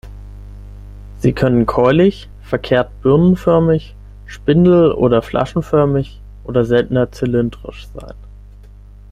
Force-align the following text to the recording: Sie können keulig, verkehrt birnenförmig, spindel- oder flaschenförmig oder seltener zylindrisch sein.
Sie 1.19 1.31
können 1.31 1.67
keulig, 1.67 2.27
verkehrt 2.41 2.89
birnenförmig, 3.03 3.95
spindel- 4.25 4.93
oder 4.93 5.21
flaschenförmig 5.21 6.19
oder 6.43 6.65
seltener 6.65 7.11
zylindrisch 7.11 7.85
sein. 7.93 8.15